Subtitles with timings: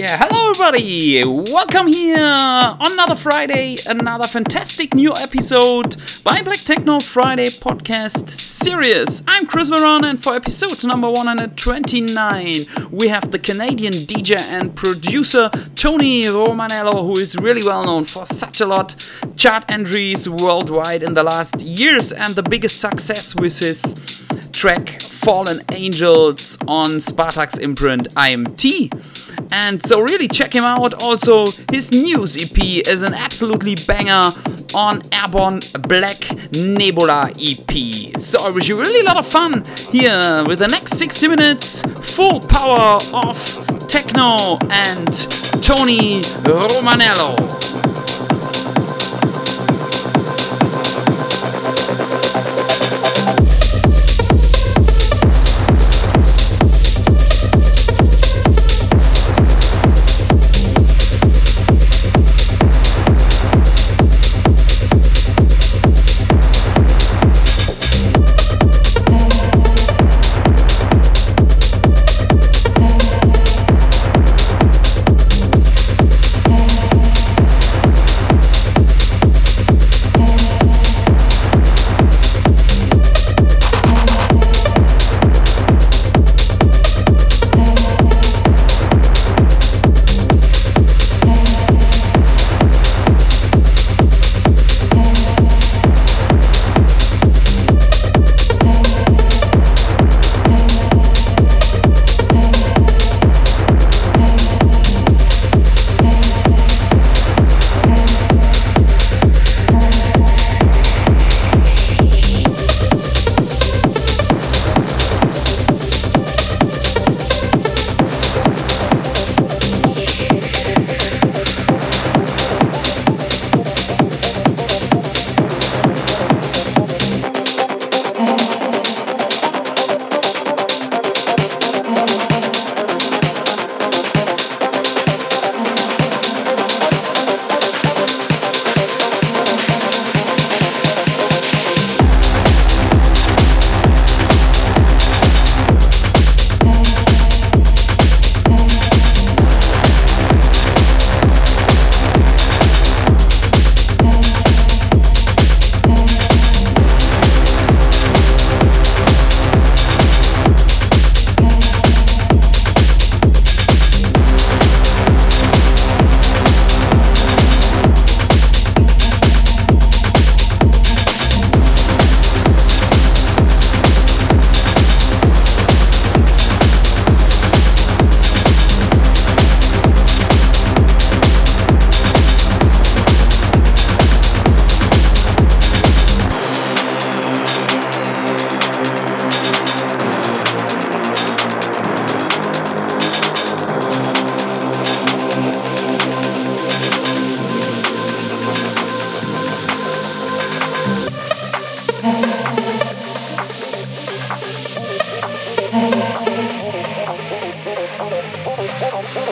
[0.00, 1.22] Yeah, hello everybody!
[1.26, 2.16] Welcome here!
[2.16, 5.94] Another Friday, another fantastic new episode
[6.24, 9.22] by Black Techno Friday podcast series.
[9.28, 15.50] I'm Chris Veron, and for episode number 129, we have the Canadian DJ and producer
[15.74, 18.96] Tony Romanello, who is really well known for such a lot
[19.36, 23.94] chart entries worldwide in the last years and the biggest success with his
[24.52, 28.90] track Fallen Angels on Spartaque's imprint IMT.
[29.52, 31.02] And so, really check him out.
[31.02, 34.32] Also, his news EP is an absolutely banger
[34.72, 38.16] on Airborne Black Nebula EP.
[38.16, 41.82] So, I wish you really a lot of fun here with the next 60 minutes,
[42.02, 43.36] full power of
[43.88, 45.12] techno and
[45.60, 47.99] Tony Romanello.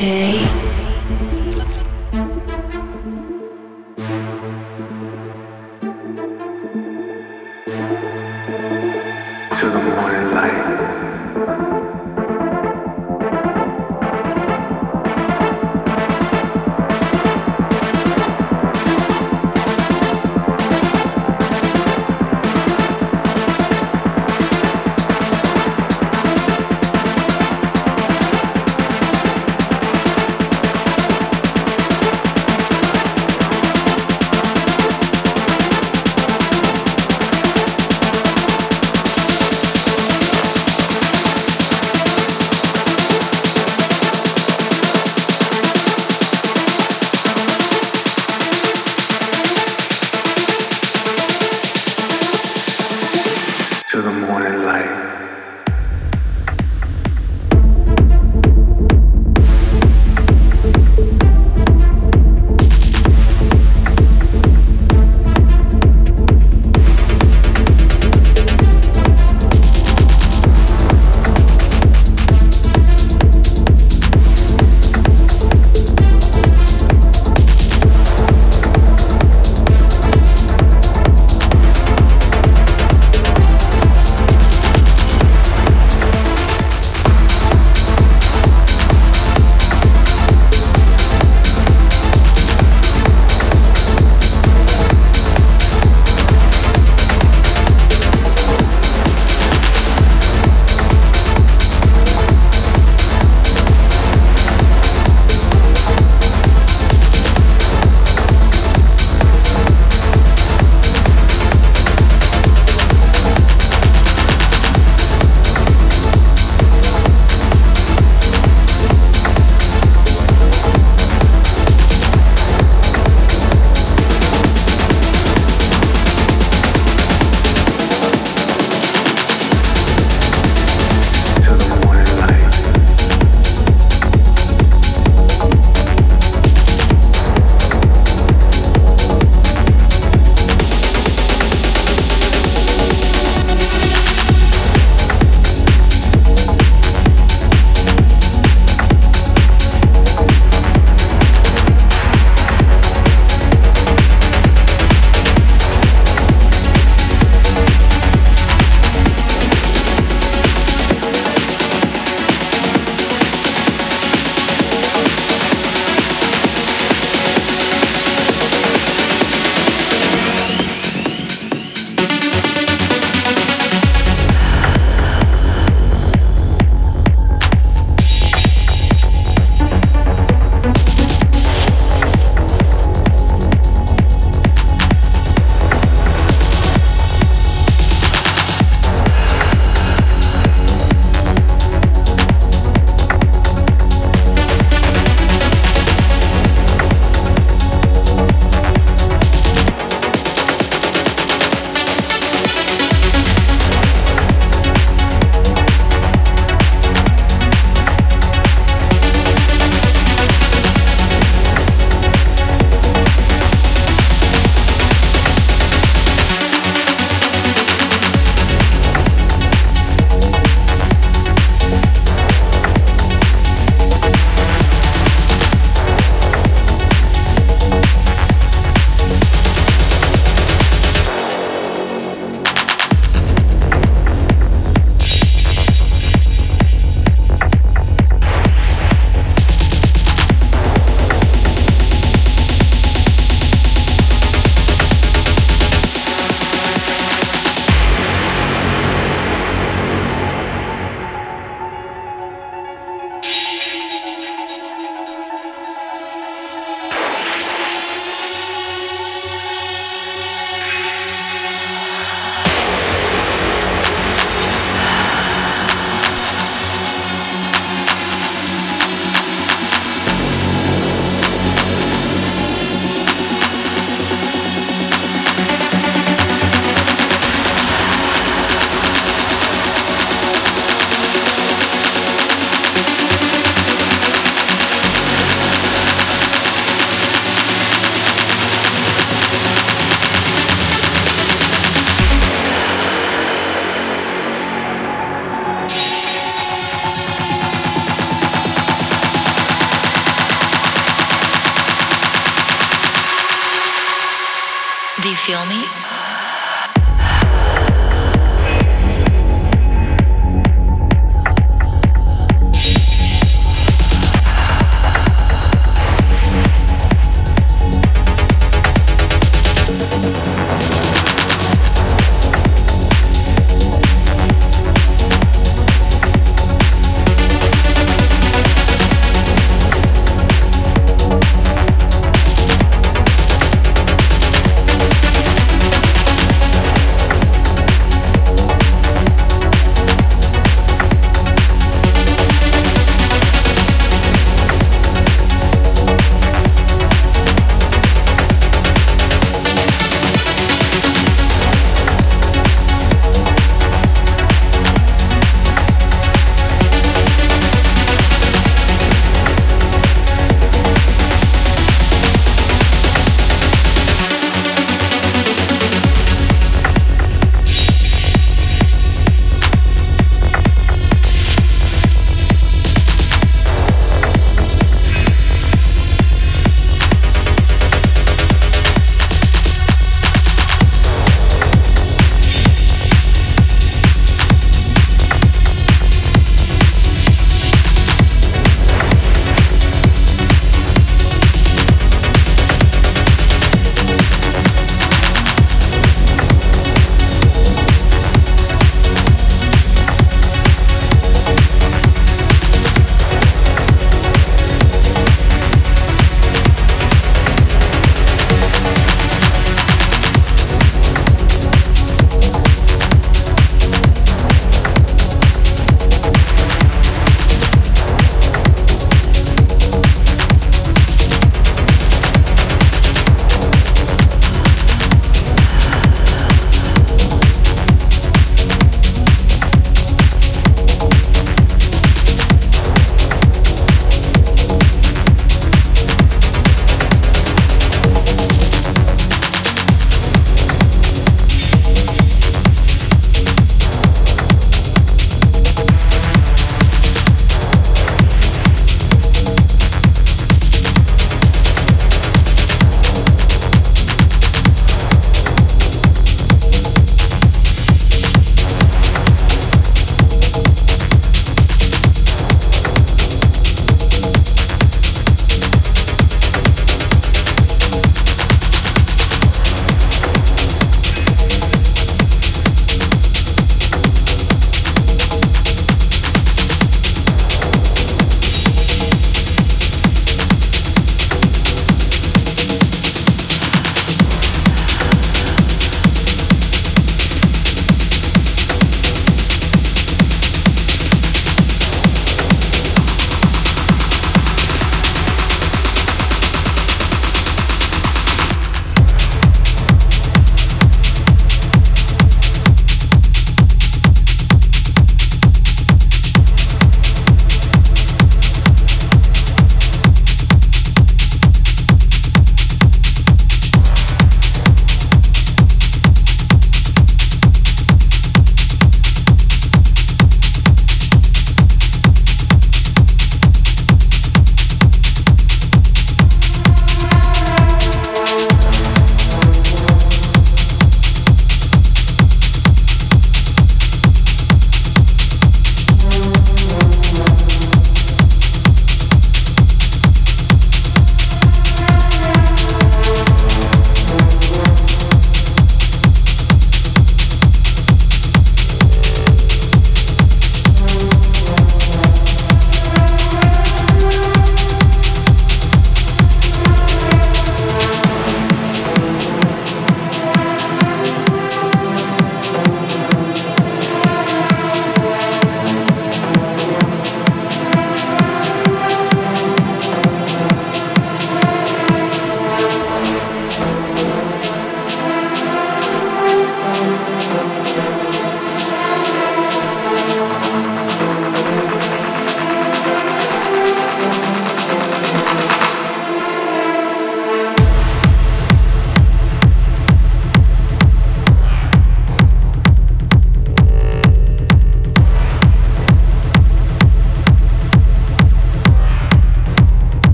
[0.00, 0.39] Friday.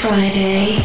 [0.00, 0.79] Friday.